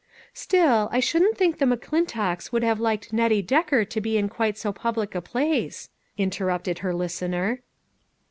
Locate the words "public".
4.73-5.13